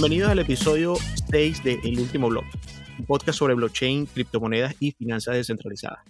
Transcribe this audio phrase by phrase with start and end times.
[0.00, 0.94] Bienvenidos al episodio
[1.28, 2.44] 6 de El Último Blog,
[3.00, 6.04] un podcast sobre blockchain, criptomonedas y finanzas descentralizadas.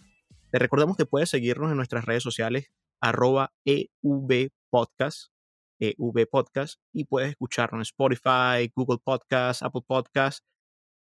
[0.51, 5.33] Te recordamos que puedes seguirnos en nuestras redes sociales arroba evpodcast,
[5.81, 10.45] evpodcast, y puedes escucharnos en Spotify, Google Podcast, Apple Podcast,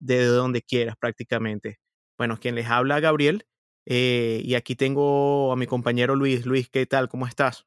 [0.02, 1.80] de donde quieras prácticamente.
[2.18, 3.48] Bueno, quien les habla, Gabriel,
[3.86, 6.46] eh, y aquí tengo a mi compañero Luis.
[6.46, 7.08] Luis, ¿qué tal?
[7.08, 7.66] ¿Cómo estás?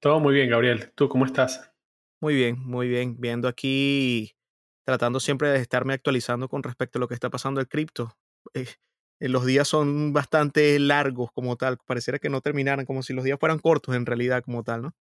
[0.00, 0.90] Todo muy bien, Gabriel.
[0.94, 1.71] ¿Tú cómo estás?
[2.22, 3.16] Muy bien, muy bien.
[3.18, 4.36] Viendo aquí,
[4.86, 8.16] tratando siempre de estarme actualizando con respecto a lo que está pasando el cripto.
[8.54, 8.68] Eh,
[9.18, 11.78] eh, los días son bastante largos como tal.
[11.84, 14.94] Pareciera que no terminaran, como si los días fueran cortos en realidad como tal, ¿no?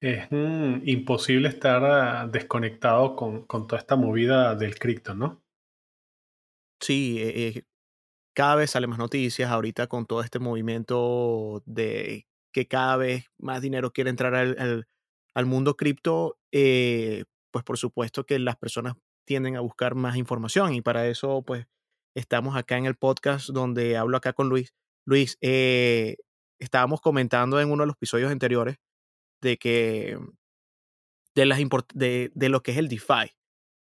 [0.00, 5.42] Es mm, imposible estar ah, desconectado con, toda esta movida del cripto, ¿no?
[6.80, 7.64] Sí, eh,
[8.36, 13.62] cada vez salen más noticias ahorita con todo este movimiento de que cada vez más
[13.62, 14.86] dinero quiere entrar al, al
[15.46, 18.94] mundo cripto, eh, pues por supuesto que las personas
[19.26, 21.66] tienden a buscar más información y para eso pues
[22.14, 24.74] estamos acá en el podcast donde hablo acá con Luis.
[25.06, 26.16] Luis, eh,
[26.60, 28.76] estábamos comentando en uno de los episodios anteriores
[29.42, 30.18] de que
[31.34, 31.58] de, las
[31.94, 33.32] de, de lo que es el DeFi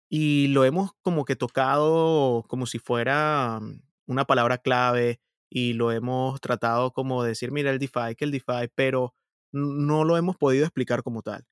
[0.09, 3.61] y lo hemos como que tocado como si fuera
[4.07, 8.69] una palabra clave y lo hemos tratado como decir, mira el DeFi, que el DeFi,
[8.75, 9.15] pero
[9.53, 11.45] no lo hemos podido explicar como tal.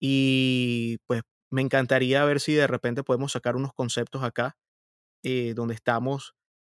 [0.00, 4.56] Y pues me encantaría ver si de repente podemos sacar unos conceptos acá
[5.22, 6.34] eh, donde estamos.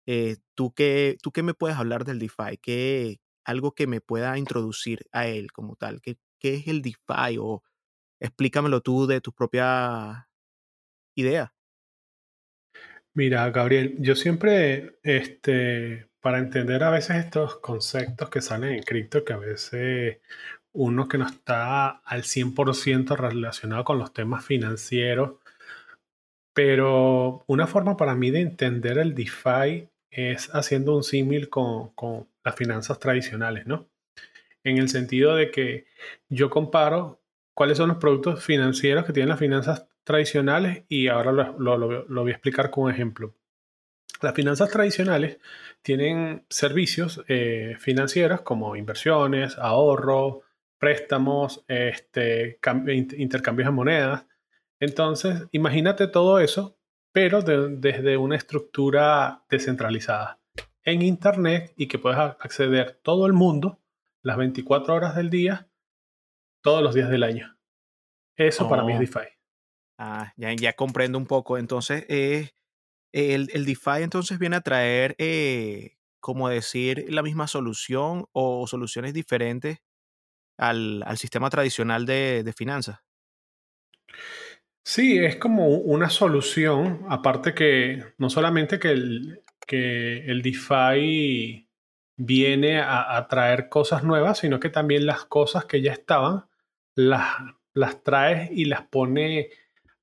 [0.06, 2.58] Eh, ¿tú, qué, ¿Tú qué me puedes hablar del DeFi?
[2.62, 6.00] ¿Qué, algo que me pueda introducir a él como tal.
[6.02, 7.38] ¿Qué, qué es el DeFi?
[7.40, 7.62] O
[8.20, 10.28] explícamelo tú de tu propia
[11.16, 11.54] idea.
[13.14, 19.24] Mira, Gabriel, yo siempre, este, para entender a veces estos conceptos que salen en cripto,
[19.24, 20.18] que a veces
[20.72, 25.36] uno que no está al 100% relacionado con los temas financieros,
[26.52, 31.92] pero una forma para mí de entender el DeFi es haciendo un símil con,
[32.44, 33.88] las finanzas tradicionales, ¿no?
[34.64, 35.86] En el sentido de que
[36.28, 37.20] yo comparo
[37.54, 42.34] cuáles son los productos financieros que tienen las finanzas tradicionales y ahora lo, voy a
[42.34, 43.34] explicar con un ejemplo.
[44.22, 45.38] Las finanzas tradicionales
[45.82, 50.42] tienen servicios eh, financieros como inversiones, ahorro,
[50.78, 52.58] préstamos, este,
[53.16, 54.26] intercambios de monedas.
[54.80, 56.78] Entonces, imagínate todo eso,
[57.12, 60.38] pero desde una estructura descentralizada
[60.82, 63.80] en Internet y que puedes acceder todo el mundo
[64.22, 65.68] las 24 horas del día,
[66.62, 67.56] todos los días del año.
[68.36, 69.00] Eso para mí es oh.
[69.00, 69.28] DeFi.
[69.98, 71.58] Ah, ya, ya comprendo un poco.
[71.58, 72.50] Entonces, eh,
[73.12, 79.78] el, DeFi entonces viene a traer, eh, como decir, la misma solución o soluciones diferentes
[80.58, 83.00] al, sistema tradicional de, finanzas.
[84.84, 91.68] Sí, es como una solución, aparte que no solamente que el, que el DeFi
[92.16, 96.46] viene a, traer cosas nuevas, sino que también las cosas que ya estaban
[96.94, 97.36] las,
[97.74, 97.98] las
[98.50, 99.50] y las pone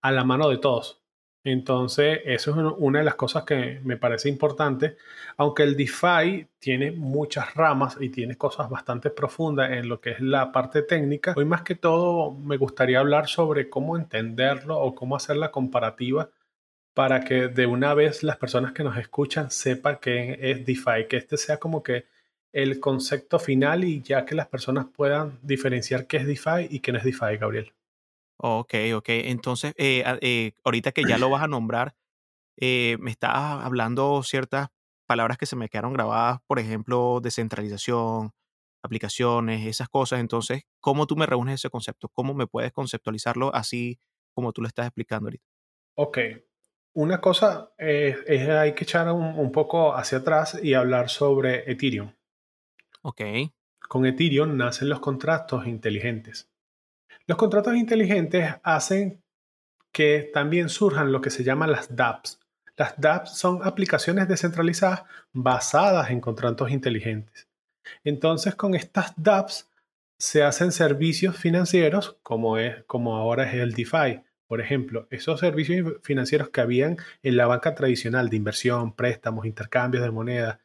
[0.01, 1.02] a la mano de todos.
[1.45, 4.95] Entonces, eso es una de las cosas que me parece importante,
[5.35, 10.21] aunque el DeFi tiene muchas ramas y tiene cosas bastante profundas en lo que es
[10.21, 11.33] la parte técnica.
[11.35, 16.29] Hoy más que todo me gustaría hablar sobre cómo entenderlo o cómo hacer la comparativa
[16.93, 21.17] para que de una vez las personas que nos escuchan sepan que es DeFi, que
[21.17, 22.05] este sea como que
[22.53, 26.91] el concepto final y ya que las personas puedan diferenciar qué es DeFi y qué
[26.91, 27.73] no es DeFi, Gabriel.
[28.37, 29.09] Ok, ok.
[29.09, 31.95] Entonces, eh, eh, ahorita que ya lo vas a nombrar,
[32.57, 34.69] eh, me estás hablando ciertas
[35.05, 38.31] palabras que se me quedaron grabadas, por ejemplo, descentralización,
[38.83, 40.19] aplicaciones, esas cosas.
[40.19, 42.09] Entonces, ¿cómo tú me reúnes ese concepto?
[42.09, 43.99] ¿Cómo me puedes conceptualizarlo así
[44.33, 45.45] como tú lo estás explicando ahorita?
[45.95, 46.17] Ok.
[46.95, 52.13] Una cosa es, hay que echar un, un, poco hacia atrás y hablar sobre Ethereum.
[53.01, 53.21] Ok.
[53.87, 56.52] Con Ethereum nacen los contratos inteligentes.
[57.25, 59.23] Los contratos inteligentes hacen
[59.93, 62.39] que también surjan lo que se llaman las dApps.
[62.75, 67.47] Las dApps son aplicaciones descentralizadas basadas en contratos inteligentes.
[68.03, 69.69] Entonces, con estas dApps
[70.17, 74.21] se hacen servicios financieros como, es, como ahora es el DeFi.
[74.47, 80.03] Por ejemplo, esos servicios financieros que habían en la banca tradicional de inversión, préstamos, intercambios
[80.03, 80.59] de moneda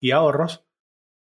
[0.00, 0.63] y ahorros,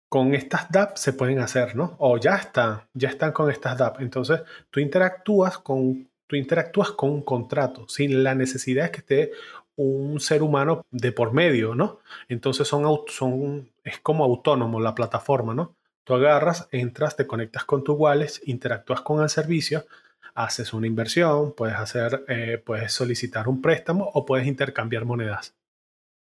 [0.08, 1.96] con estas DAP se pueden hacer, ¿no?
[1.98, 4.00] O ya están, ya están con estas DAP.
[4.00, 9.32] Entonces, tú interactúas con, tú interactúas con un contrato sin la necesidad de que esté
[9.76, 11.98] un ser humano de por medio, ¿no?
[12.28, 15.76] Entonces son, son, es como autónomo la plataforma, ¿no?
[16.04, 19.86] Tú agarras, entras, te conectas con tu wallet, interactúas con el servicio,
[20.34, 25.54] haces una inversión, puedes hacer, eh, puedes solicitar un préstamo o puedes intercambiar monedas.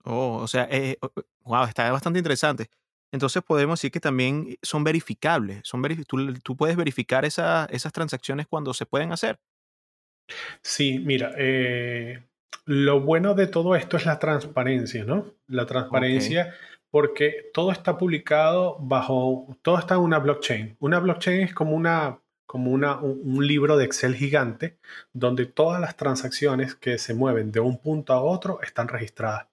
[0.04, 0.98] Oh, o sea, eh,
[1.44, 2.70] wow, está bastante interesante.
[3.14, 5.60] Entonces podemos decir que también son verificables.
[5.62, 9.38] Son tú, tú, puedes verificar esa, esas transacciones cuando se pueden hacer.
[10.62, 12.24] Sí, mira, eh,
[12.64, 15.26] lo bueno de todo esto es la transparencia, ¿no?
[15.46, 16.54] La transparencia
[16.90, 20.76] porque todo está publicado bajo, todo está en una blockchain.
[20.80, 24.78] Una blockchain es como una como una, un, libro de Excel gigante
[25.12, 29.46] donde todas las transacciones que se mueven de un punto a otro están registradas.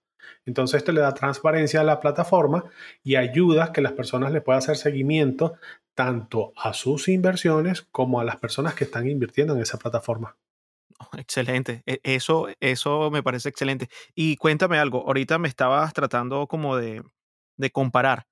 [0.45, 2.65] Entonces esto le da transparencia a la plataforma
[3.03, 5.55] y ayuda a que las personas le puedan hacer seguimiento
[5.93, 10.37] tanto a sus inversiones como a las personas que están invirtiendo en esa plataforma.
[10.99, 13.89] Oh, excelente, e, eso, eso me parece excelente.
[14.13, 17.03] Y cuéntame algo, ahorita me estabas tratando como de,
[17.57, 18.27] de comparar.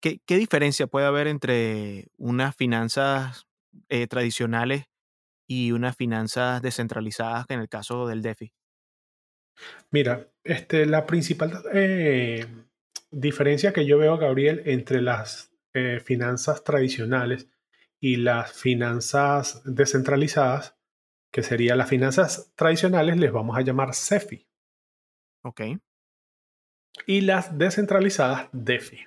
[0.00, 3.46] ¿Qué, ¿Qué, diferencia puede haber entre unas finanzas
[3.88, 4.86] eh, tradicionales
[5.46, 8.52] y unas finanzas descentralizadas en el caso del DeFi?
[9.90, 12.46] Mira, este, la principal eh,
[13.10, 17.48] diferencia que yo veo, Gabriel, entre las eh, finanzas tradicionales
[18.00, 20.76] y las finanzas descentralizadas,
[21.32, 24.46] que serían las finanzas tradicionales, les vamos a llamar CEFI.
[25.42, 25.60] Ok.
[27.06, 29.06] Y las descentralizadas, DeFi.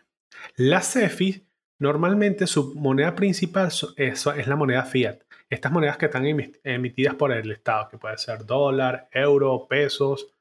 [0.56, 1.46] Las CEFI
[1.84, 3.68] Normalmente su moneda principal
[3.98, 5.20] es, es la moneda fiat.
[5.50, 10.34] Estas monedas que están emitidas por el Estado, que puede ser dólar, euro, pesos.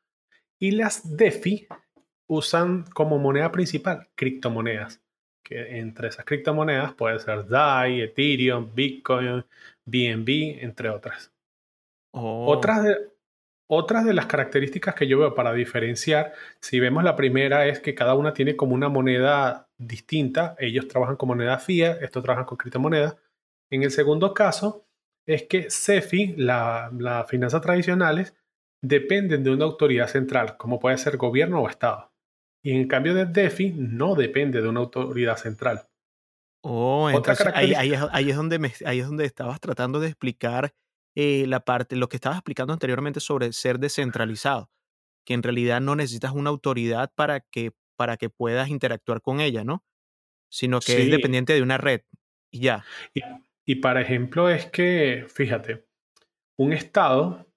[0.63, 1.67] Y las DeFi
[2.29, 5.03] usan como moneda principal criptomonedas.
[5.45, 9.45] Que entre esas criptomonedas puede ser DAI, Ethereum, Bitcoin,
[9.85, 11.33] BNB, entre otras.
[12.13, 12.47] Oh.
[12.47, 12.97] Otras, de,
[13.67, 17.97] otras de las características que yo veo para diferenciar, si vemos la primera, es que
[17.97, 20.55] cada una tiene como una moneda distinta.
[20.61, 23.17] Ellos trabajan con moneda fiat, estos trabajan con criptomonedas.
[23.69, 24.87] En el segundo caso,
[25.27, 28.37] es que CEFI, las la finanzas tradicionales,
[28.83, 32.13] dependen de una autoridad central, como puede ser gobierno o Estado.
[32.65, 35.89] Y en cambio de DeFi, no depende de una autoridad central.
[36.65, 38.01] Oh, entonces ahí, es,
[38.37, 40.73] donde ahí es donde estabas tratando de explicar
[41.17, 44.71] eh, la parte, lo que estabas explicando anteriormente sobre ser descentralizado,
[45.27, 49.65] que en realidad no necesitas una autoridad para que, para que puedas interactuar con ella,
[49.65, 49.85] ¿no?
[50.51, 52.03] Sino que es dependiente de una red
[52.53, 52.85] y ya.
[53.13, 53.23] Y,
[53.65, 55.87] y para ejemplo es que, fíjate,
[56.57, 57.52] un Estado,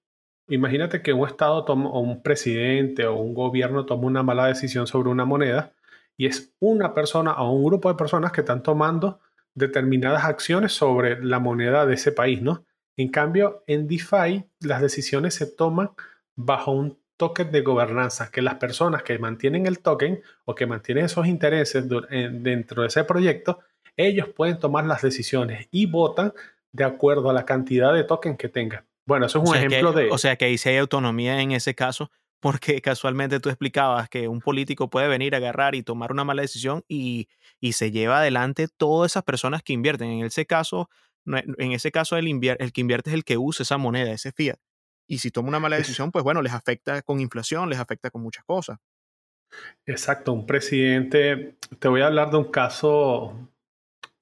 [0.48, 4.86] imagínate que un Estado toma, o un presidente o un gobierno toma una mala decisión
[4.86, 5.72] sobre una moneda
[6.16, 9.20] y es una persona o un grupo de personas que están tomando
[9.54, 12.64] determinadas acciones sobre la moneda de ese país, ¿no?
[12.96, 15.90] En cambio, en DeFi las decisiones se toman
[16.34, 21.06] bajo un token de gobernanza, que las personas que mantienen el token o que mantienen
[21.06, 23.60] esos intereses dentro de ese proyecto,
[23.96, 26.32] ellos pueden tomar las decisiones y votan
[26.72, 28.85] de acuerdo a la cantidad de token que tengan.
[29.06, 30.10] Bueno, eso es un ejemplo de...
[30.10, 32.10] O sea que ahí sí hay autonomía en ese caso,
[32.40, 36.42] porque casualmente tú explicabas que un político puede venir a agarrar y tomar una mala
[36.42, 37.28] decisión y,
[37.60, 40.10] y se lleva adelante todas esas personas que invierten.
[40.10, 40.90] En ese caso,
[41.24, 44.58] en ese caso el, el que invierte es el que usa esa moneda, ese fiat.
[45.08, 48.22] Y si toma una mala decisión, pues bueno, les afecta con inflación, les afecta con
[48.22, 48.78] muchas cosas.
[49.86, 53.48] Exacto, un presidente, te voy a hablar de un caso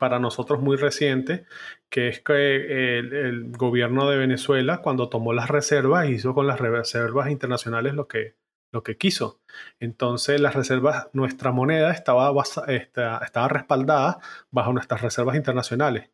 [0.05, 1.47] para nosotros muy reciente,
[1.89, 7.31] que es que el, gobierno de Venezuela, cuando tomó las reservas, hizo con las reservas
[7.31, 8.37] internacionales lo que,
[8.71, 9.41] lo que quiso.
[9.81, 12.31] Entonces, las reservas, nuestra moneda estaba,
[12.67, 14.19] estaba respaldada
[14.51, 16.11] bajo nuestras reservas internacionales.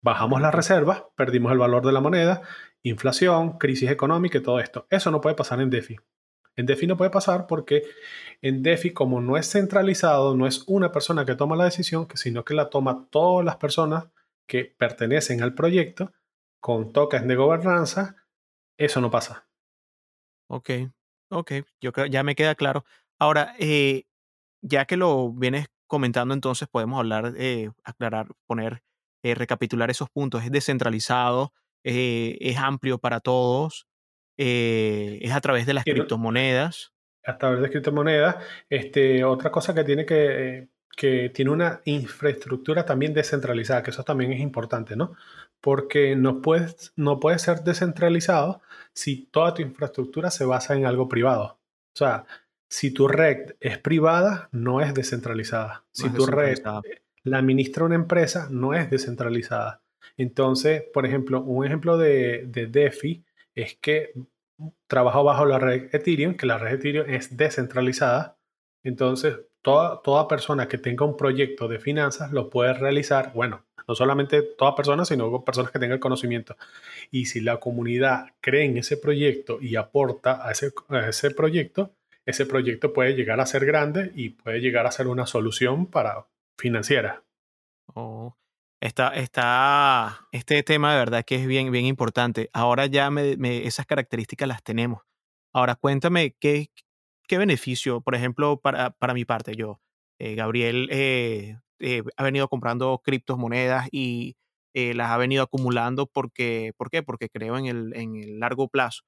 [0.00, 2.42] Bajamos las reservas, perdimos el valor de la moneda,
[2.84, 4.86] inflación, crisis económica y todo esto.
[4.90, 5.96] Eso no puede pasar en DeFi.
[6.58, 7.84] En DeFi no puede pasar porque
[8.42, 12.44] en DeFi, como no es centralizado, no es una persona que toma la decisión, sino
[12.44, 14.08] que la toma todas las personas
[14.48, 16.12] que pertenecen al proyecto
[16.58, 18.16] con tokens de gobernanza,
[18.76, 19.48] eso no pasa.
[20.48, 20.70] Ok,
[21.30, 22.84] ok, yo creo, ya me queda claro.
[23.20, 24.06] Ahora, eh,
[24.60, 28.82] ya que lo vienes comentando, entonces podemos hablar, eh, aclarar, poner
[29.22, 30.42] eh, recapitular esos puntos.
[30.42, 31.52] Es descentralizado,
[31.84, 33.87] es amplio para todos,
[34.38, 36.92] eh, es a través de las criptomonedas.
[37.24, 38.36] A través de criptomonedas.
[38.70, 44.32] Este, otra cosa que tiene que, que tiene una infraestructura también descentralizada, que eso también
[44.32, 45.14] es importante, ¿no?
[45.60, 48.62] Porque no puedes, no puede ser descentralizado
[48.94, 51.58] si toda tu infraestructura se basa en algo privado.
[51.92, 52.24] O sea,
[52.68, 55.84] si tu red es privada, no es descentralizada.
[55.92, 56.58] si tu red
[57.24, 59.82] la administra una empresa, no es descentralizada.
[60.16, 63.24] Entonces, por ejemplo, un ejemplo de, DeFi
[63.54, 64.12] es que
[64.86, 68.38] trabajo bajo la red Ethereum, que la red Ethereum es descentralizada.
[68.82, 73.94] Entonces, toda, toda persona que tenga un proyecto de finanzas lo puede realizar, bueno, no
[73.94, 76.56] solamente toda persona, sino personas que tengan conocimiento.
[77.10, 81.94] Y si la comunidad cree en ese proyecto y aporta a ese, a ese proyecto,
[82.26, 86.26] ese proyecto puede llegar a ser grande y puede llegar a ser una solución para
[86.58, 87.24] financiera.
[87.94, 88.36] Oh,
[88.80, 92.50] está, está, este tema de verdad que es bien, bien importante.
[92.52, 95.02] Ahora ya me, esas características las tenemos.
[95.52, 96.70] Ahora cuéntame qué,
[97.26, 99.80] qué beneficio, por ejemplo, para, para mi parte, yo,
[100.18, 104.36] eh, Gabriel, eh, eh, ha venido comprando criptomonedas y
[104.74, 107.02] las ha venido acumulando porque, ¿por qué?
[107.02, 109.02] Porque creo en el, en el largo plazo.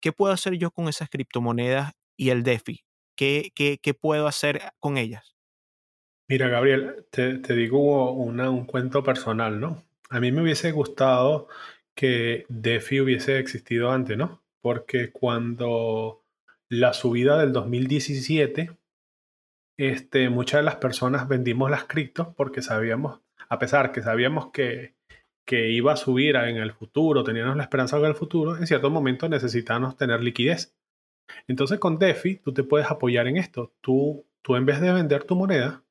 [0.00, 2.84] ¿Qué puedo hacer yo con esas criptomonedas y el DeFi?
[3.16, 5.35] ¿Qué, qué, qué puedo hacer con ellas?
[6.28, 9.84] Mira, Gabriel, te, digo un cuento personal, ¿no?
[10.10, 11.46] A mí me hubiese gustado
[11.94, 14.42] que DeFi hubiese existido antes, ¿no?
[14.60, 16.24] Porque cuando
[16.68, 18.76] la subida del 2017,
[19.76, 24.94] este, muchas de las personas vendimos las criptos porque sabíamos, a pesar que sabíamos que,
[25.44, 28.90] que iba a subir en el futuro, teníamos la esperanza en el futuro, en cierto
[28.90, 30.74] momento necesitábamos tener liquidez.
[31.46, 33.72] Entonces con DeFi tú te puedes apoyar en esto.
[33.80, 35.84] Tú, tú en vez de vender tu moneda,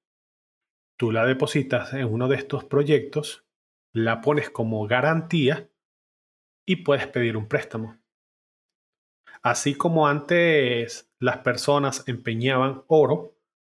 [0.97, 3.45] tú la depositas en uno de estos proyectos,
[3.93, 5.69] la pones como garantía
[6.65, 7.97] y puedes pedir un préstamo.
[9.41, 13.35] Así como antes las personas empeñaban oro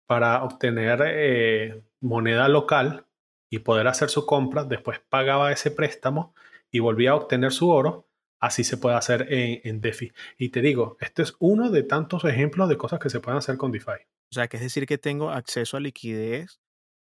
[0.05, 3.07] para obtener eh, moneda local
[3.50, 6.34] y poder hacer su compra, después pagaba ese préstamo
[6.72, 8.07] y volvía a obtener su oro,
[8.39, 10.12] así se puede hacer en, DeFi.
[10.38, 13.57] Y te digo, este es uno de tantos ejemplos de cosas que se pueden hacer
[13.57, 14.05] con DeFi.
[14.31, 16.60] O sea, que es decir que tengo acceso a liquidez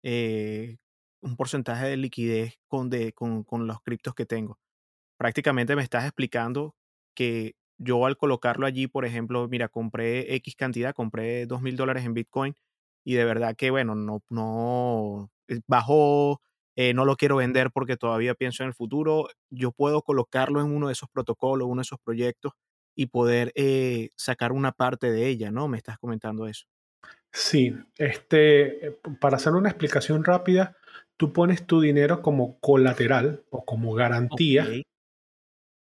[0.03, 0.79] eh,
[1.23, 4.59] un porcentaje de liquidez con, de, con, con los criptos que tengo.
[5.19, 6.75] Prácticamente me estás explicando
[7.15, 12.05] que yo al colocarlo allí, por ejemplo, mira, compré X cantidad, compré dos mil dólares
[12.05, 12.55] en Bitcoin
[13.05, 16.41] y de verdad que, bueno, no, no eh, bajó,
[16.77, 19.29] eh, no lo quiero vender porque todavía pienso en el futuro.
[19.51, 22.53] Yo puedo colocarlo en uno de esos protocolos, uno de esos proyectos
[22.95, 23.53] y poder
[24.17, 25.69] sacar una parte de ella, ¿no?
[25.69, 26.67] Me estás comentando eso.
[27.33, 30.77] Sí, este, eh, para hacer una explicación rápida,
[31.17, 34.67] tú pones tu dinero como colateral o como garantía.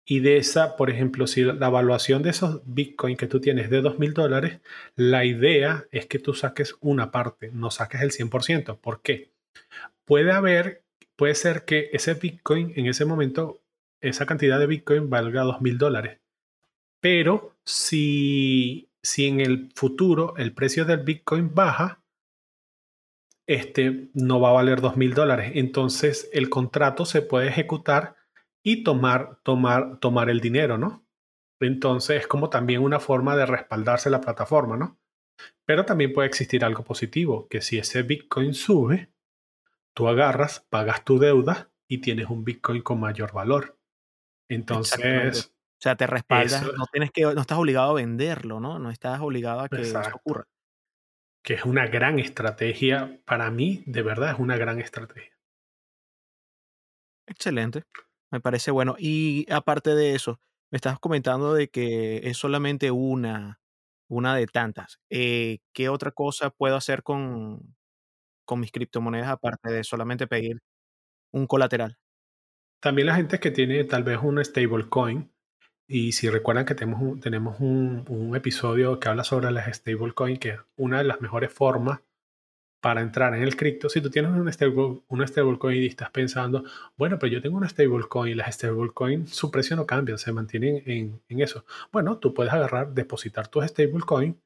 [0.08, 3.82] Y de esa, por ejemplo, si la evaluación de esos Bitcoin que tú tienes de
[3.82, 4.60] dos mil dólares,
[4.96, 8.80] la idea es que tú saques una parte, no saques el 100%.
[8.80, 9.32] ¿Por qué?
[10.06, 10.84] Puede haber,
[11.16, 13.64] puede ser que ese Bitcoin en ese momento,
[14.00, 16.20] esa cantidad de Bitcoin valga dos mil dólares.
[17.00, 22.04] Pero si si en el futuro el precio del Bitcoin baja,
[23.48, 25.52] este no va a valer dos mil dólares.
[25.56, 28.16] Entonces el contrato se puede ejecutar
[28.64, 31.06] y tomar, tomar, tomar el dinero, ¿no?
[31.62, 35.00] Entonces es como también una forma de respaldarse la plataforma, ¿no?
[35.66, 39.12] Pero también puede existir algo positivo, que si ese Bitcoin sube,
[39.94, 43.78] tú agarras, pagas tu deuda y tienes un Bitcoin con mayor valor.
[44.50, 45.55] Entonces,
[45.86, 48.80] sea, te respaldas, no, tienes que, no estás obligado a venderlo, ¿no?
[48.80, 50.48] No estás obligado a que eso ocurra.
[51.44, 55.32] Que es una gran estrategia, para mí, de verdad es una gran estrategia.
[57.28, 57.84] Excelente,
[58.32, 58.96] me parece bueno.
[58.98, 60.40] Y aparte de eso,
[60.72, 63.60] me estás comentando de que es solamente una,
[64.08, 65.00] una de tantas.
[65.12, 67.76] Eh, ¿Qué otra cosa puedo hacer con,
[68.46, 70.62] con mis criptomonedas aparte de solamente pedir
[71.32, 71.98] un colateral?
[72.80, 75.32] También la gente que tiene tal vez un stablecoin,
[75.88, 80.50] y si recuerdan que tenemos un, tenemos un, episodio que habla sobre las stablecoins, que
[80.50, 82.02] es una de las mejores formas
[82.82, 83.90] para entrar en el cripto.
[83.90, 86.64] Si tú tienes un stablecoin stable y estás pensando,
[86.98, 90.84] bueno, pero yo tengo una stablecoin y las stablecoins, su precio no cambia, se mantienen
[90.86, 91.66] en, en, eso.
[91.92, 94.40] Bueno, tú puedes agarrar, depositar tu stablecoin,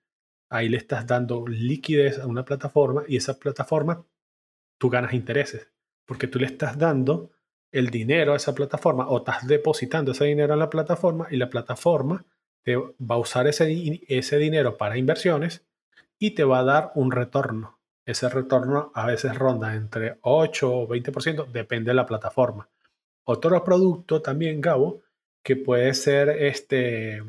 [0.50, 4.05] ahí le estás dando liquidez a una plataforma y esa plataforma
[4.77, 5.69] tú ganas intereses,
[6.05, 7.31] porque tú le estás dando
[7.71, 11.49] el dinero a esa plataforma o estás depositando ese dinero a la plataforma y la
[11.49, 12.25] plataforma
[12.63, 15.65] te va a usar ese, ese dinero para inversiones
[16.17, 17.79] y te va a dar un retorno.
[18.05, 22.69] Ese retorno a veces ronda entre 8 o 20%, depende de la plataforma.
[23.23, 25.01] Otro producto también, Gabo,
[25.43, 27.23] que puede ser este,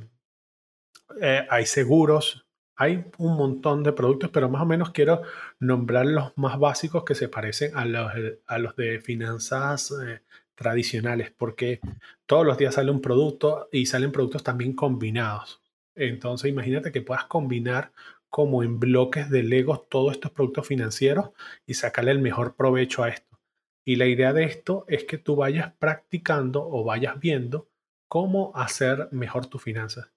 [1.20, 2.46] eh, hay seguros,
[2.80, 5.20] hay un montón de productos, pero más o menos quiero
[5.58, 8.10] nombrar los más básicos que se parecen a los,
[8.58, 10.22] los de finanzas eh,
[10.54, 11.80] tradicionales, porque
[12.24, 15.60] todos los días sale un producto y salen productos también combinados.
[15.94, 17.92] Entonces imagínate que puedas combinar
[18.30, 21.32] como en bloques de Legos todos estos productos financieros
[21.66, 23.38] y sacarle el mejor provecho a esto.
[23.84, 27.68] Y la idea de esto es que tú vayas practicando o vayas viendo
[28.08, 30.10] cómo hacer mejor tus finanzas.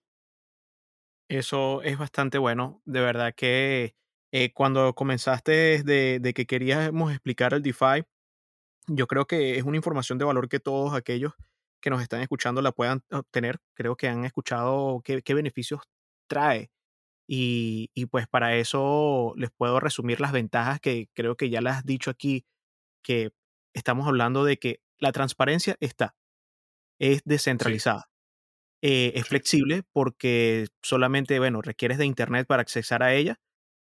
[1.30, 2.82] Eso es bastante bueno.
[2.86, 3.96] De verdad que
[4.36, 8.04] Eh, cuando comenzaste de, de que queríamos explicar el DeFi,
[8.88, 11.34] yo creo que es una información de valor que todos aquellos
[11.82, 13.60] que nos están escuchando la puedan obtener.
[13.76, 15.82] Creo que han escuchado qué, qué beneficios
[16.30, 16.72] trae.
[17.28, 21.78] Y, y, pues para eso les puedo resumir las ventajas que creo que ya las
[21.80, 22.46] has dicho aquí,
[23.04, 23.32] que
[23.76, 26.16] estamos hablando de que la transparencia está,
[27.00, 28.10] es descentralizada.
[28.86, 33.40] Eh, es flexible porque solamente, bueno, requieres de Internet para accesar a ella.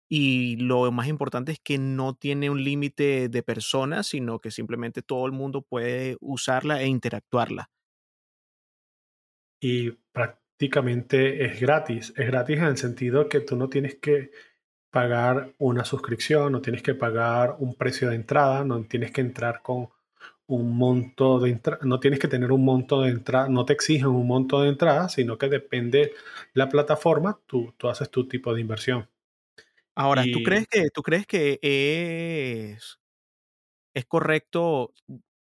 [0.08, 5.02] Y lo más importante es que no tiene un límite de personas, sino que simplemente
[5.02, 7.70] todo el mundo puede usarla e interactuarla.
[9.60, 12.12] Y prácticamente es gratis.
[12.16, 14.32] Es gratis en el sentido que tú no tienes que
[14.90, 19.62] pagar una suscripción, no tienes que pagar un precio de entrada, no tienes que entrar
[19.62, 19.90] con
[20.50, 24.08] un monto de entrada, no tienes que tener un monto de entrada, no te exigen
[24.08, 26.12] un monto de entrada, sino que depende
[26.54, 29.08] la plataforma, tú, tú haces tu tipo de inversión.
[29.94, 32.98] Ahora, ¿tú crees que, tú crees que es,
[33.94, 34.92] es correcto?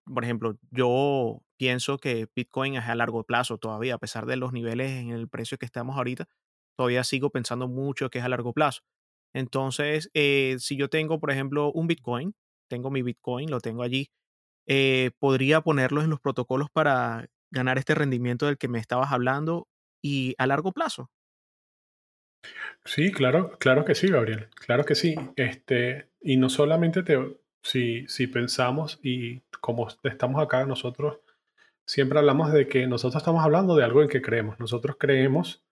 [0.04, 4.52] Por ejemplo, yo pienso que Bitcoin es a largo plazo todavía, a pesar de los
[4.52, 6.28] niveles en el precio que estamos ahorita,
[6.76, 8.82] todavía sigo pensando mucho que es a largo plazo.
[9.32, 12.34] Entonces, eh, si yo tengo, por ejemplo, un Bitcoin,
[12.68, 14.10] tengo mi Bitcoin, lo tengo allí,
[14.66, 19.68] eh, podría ponerlos en los protocolos para ganar este rendimiento del que me estabas hablando
[20.02, 21.10] y a largo plazo.
[22.84, 25.16] Sí, claro, claro que sí, Gabriel, claro que sí.
[25.36, 27.18] Este, y no solamente te,
[27.62, 31.18] si, si pensamos y como estamos acá, nosotros
[31.84, 34.60] siempre hablamos de que nosotros estamos hablando de algo en que creemos.
[34.60, 35.64] Nosotros creemos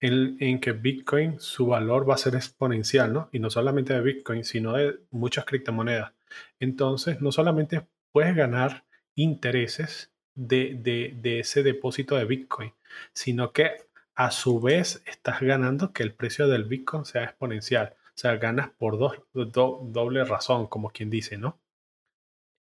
[0.00, 3.28] en, en, que Bitcoin, su valor va a ser exponencial, ¿no?
[3.32, 6.12] Y no solamente de Bitcoin, sino de muchas criptomonedas.
[6.58, 12.72] Entonces, no solamente puedes ganar intereses de, ese depósito de Bitcoin,
[13.12, 17.96] sino que a su vez estás ganando que el precio del Bitcoin sea exponencial.
[18.08, 21.58] O sea, ganas por doble razón, como quien dice, ¿no?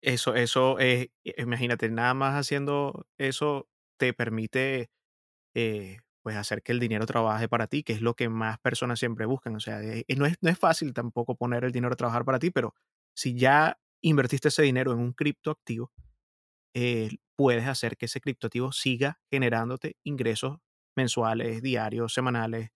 [0.02, 4.90] Eso, eso es, imagínate, nada más haciendo eso te permite
[5.54, 8.98] eh, pues hacer que el dinero trabaje para ti, que es lo que más personas
[8.98, 9.56] siempre buscan.
[9.56, 12.38] O sea, eh, no, es, no es fácil tampoco poner el dinero a trabajar para
[12.38, 12.74] ti, pero
[13.14, 15.92] si ya invertiste ese dinero en un criptoactivo,
[16.74, 20.58] eh, puedes hacer que ese criptoactivo siga generándote ingresos
[20.96, 22.70] mensuales, diarios, semanales.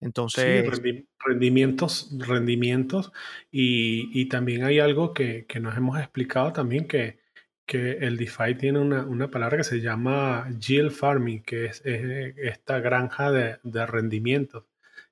[0.00, 0.64] Entonces...
[0.76, 3.12] Sí, rendimientos, rendimientos.
[3.50, 7.18] Y, también hay algo que, nos hemos explicado también, que,
[7.66, 13.32] que el DeFi tiene una, palabra que se llama yield farming, que es, esta granja
[13.32, 14.64] de, de rendimientos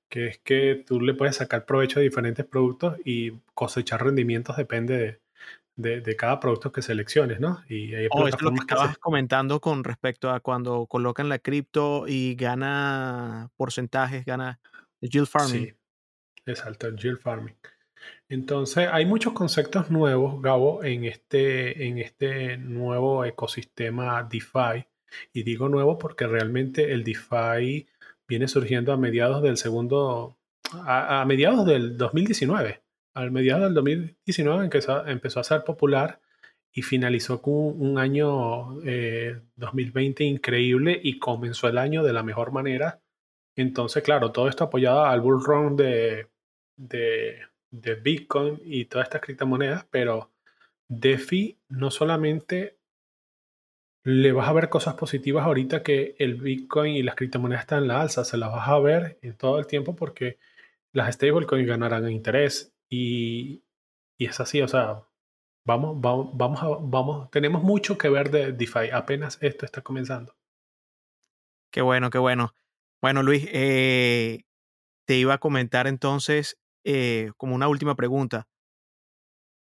[0.08, 4.96] que es que tú le puedes sacar provecho de diferentes productos y cosechar rendimientos depende
[4.96, 5.23] de,
[5.76, 7.62] de, cada producto que selecciones, ¿no?
[7.68, 12.04] Y hay oh, es lo que estabas comentando con respecto a cuando colocan la cripto
[12.06, 14.60] y gana porcentajes, gana
[15.00, 15.66] yield farming.
[15.66, 15.74] Sí,
[16.46, 17.56] exacto, el yield farming.
[18.28, 24.86] Entonces, hay muchos conceptos nuevos, Gabo, en este, en este nuevo ecosistema DeFi.
[25.32, 27.88] Y digo nuevo porque realmente el DeFi
[28.26, 30.38] viene surgiendo a mediados del segundo,
[30.72, 32.83] a, a mediados del 2019
[33.14, 36.20] al mediados del 2019 empezó, empezó a ser popular
[36.72, 38.80] y finalizó con un año
[39.56, 43.00] 2020 eh, increíble y comenzó el año de la mejor manera.
[43.56, 46.26] Entonces, claro, todo esto apoyado al bull run de,
[46.76, 47.38] de,
[47.70, 50.32] de Bitcoin y todas estas criptomonedas, pero
[50.88, 52.78] DeFi no solamente
[54.02, 57.88] le vas a ver cosas positivas ahorita que el Bitcoin y las criptomonedas están en
[57.88, 60.38] la alza, se las vas a ver en todo el tiempo porque
[60.92, 63.64] las stablecoins ganarán interés, y,
[64.18, 65.06] es así, o sea,
[65.66, 70.36] vamos, vamos, vamos, a, tenemos mucho que ver de DeFi, apenas esto está comenzando.
[71.72, 72.54] Qué bueno, qué bueno.
[73.02, 74.44] Bueno, Luis, eh,
[75.06, 78.46] te iba a comentar entonces eh, como una última pregunta.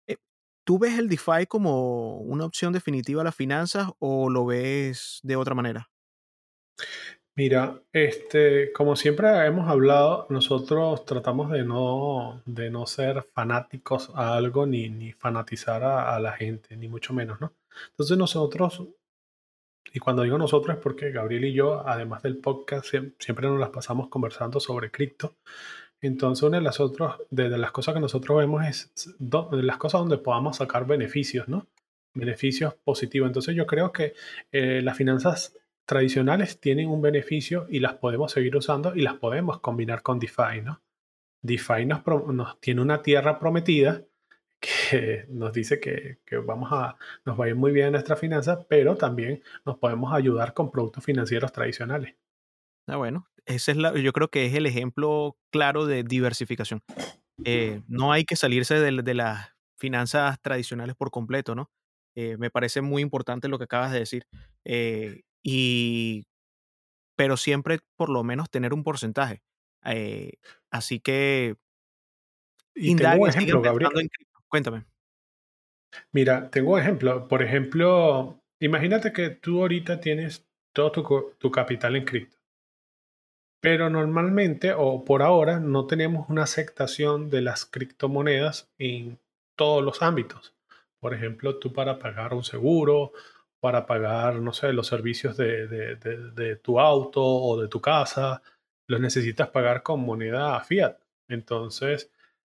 [0.07, 0.17] Eh,
[0.65, 5.37] ¿Tú ves el DeFi como una opción definitiva a las finanzas o lo ves de
[5.37, 5.89] otra manera?
[7.37, 14.37] Mira, este, como siempre hemos hablado, nosotros tratamos de no, de no ser fanáticos a
[14.37, 17.51] algo ni, ni fanatizar a, la gente, ni mucho menos, ¿no?
[17.89, 18.83] Entonces nosotros,
[19.93, 22.85] y cuando digo nosotros es porque Gabriel y yo, además del podcast,
[23.19, 25.35] siempre nos las pasamos conversando sobre cripto.
[25.99, 29.99] Entonces una de las, otras, de, las cosas que nosotros vemos es de las cosas
[29.99, 31.67] donde podamos sacar beneficios, ¿no?
[32.13, 33.27] Beneficios positivos.
[33.27, 34.13] Entonces yo creo que
[34.53, 35.53] eh, las finanzas
[35.85, 40.61] tradicionales tienen un beneficio y las podemos seguir usando y las podemos combinar con DeFi,
[40.63, 40.81] ¿no?
[41.41, 44.03] DeFi nos, tiene una tierra prometida
[44.59, 48.65] que nos dice que, vamos a, nos va a ir muy bien en nuestra finanza,
[48.67, 52.15] pero también nos podemos ayudar con productos financieros tradicionales.
[52.87, 56.81] Ah, bueno, ese es la, yo creo que es el ejemplo claro de diversificación.
[57.43, 61.69] eh, no hay que salirse de, de las finanzas tradicionales por completo, ¿no?
[62.15, 64.25] Eh, me parece muy importante lo que acabas de decir.
[64.63, 66.25] Eh, y,
[67.15, 69.43] pero siempre por lo menos tener un porcentaje.
[69.85, 70.33] Eh,
[70.71, 71.55] así que
[72.73, 73.91] Y tengo un ejemplo, Gabriel.
[73.95, 74.09] en.
[74.47, 74.85] Cuéntame.
[76.11, 77.27] Mira, tengo un ejemplo.
[77.27, 82.37] Por ejemplo, imagínate que tú ahorita tienes todo tu, tu capital en cripto.
[83.61, 89.19] Pero normalmente, o por ahora, no tenemos una aceptación de las criptomonedas en
[89.55, 90.55] todos los ámbitos.
[90.99, 93.11] Por ejemplo, tú para pagar un seguro,
[93.65, 98.43] para pagar, no sé, los servicios de, de, de, tu auto o de tu casa,
[98.87, 100.99] los necesitas pagar con moneda fiat.
[101.27, 102.11] Entonces,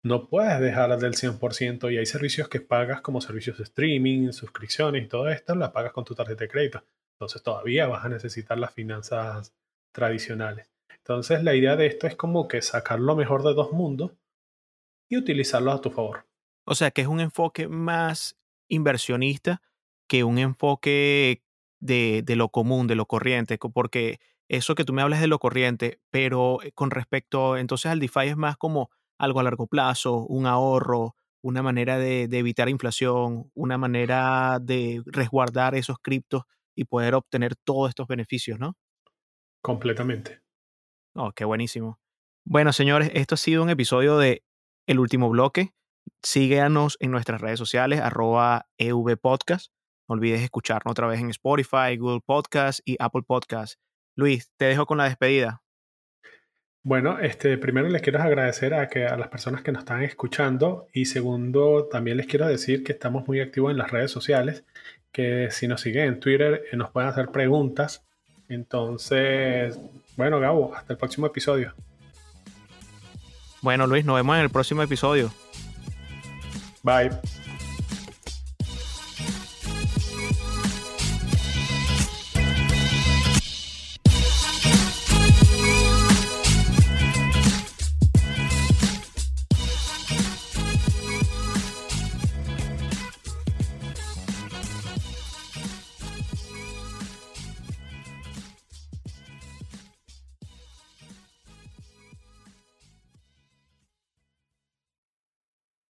[0.05, 5.03] no puedes dejar del 100% y hay servicios que pagas como servicios de streaming, suscripciones
[5.03, 6.85] y todo esto, las pagas con tu tarjeta de crédito.
[7.15, 9.55] Entonces, todavía vas a necesitar las finanzas
[9.95, 10.71] tradicionales.
[10.91, 14.13] Entonces, la idea de esto es como que sacar lo mejor de dos mundos
[15.09, 16.27] y utilizarlo a tu favor.
[16.67, 18.37] O sea, que es un enfoque más
[18.69, 19.63] inversionista
[20.09, 21.43] que un enfoque
[21.81, 24.19] de, de, lo común, de lo corriente, porque
[24.49, 28.29] eso que tú me hablas de lo corriente, pero eh, con respecto entonces al DeFi
[28.29, 33.51] es más como algo a largo plazo, un ahorro, una manera de, de evitar inflación,
[33.55, 36.43] una manera de resguardar esos criptos
[36.75, 38.77] y poder obtener todos estos beneficios, ¿no?
[39.61, 40.41] Completamente.
[41.15, 41.99] Oh, qué buenísimo.
[42.45, 44.45] Bueno, señores, esto ha sido un episodio de
[44.87, 45.75] El Último Bloque.
[46.23, 49.73] Síguenos en nuestras redes sociales, arroba evpodcast.
[50.09, 53.79] No olvides escucharnos otra vez en Spotify, Google Podcast y Apple Podcast.
[54.17, 55.63] Luis, te dejo con la despedida.
[56.83, 60.87] Bueno, este, primero les quiero agradecer a, que, a las personas que nos están escuchando
[60.93, 64.65] y segundo, también les quiero decir que estamos muy activos en las redes sociales,
[65.13, 68.07] que si nos siguen en Twitter eh, nos pueden hacer preguntas.
[68.49, 69.79] Entonces,
[70.17, 71.75] bueno, Gabo, hasta el próximo episodio.
[73.61, 75.31] Bueno, Luis, nos vemos en el próximo episodio.
[76.83, 77.11] Bye.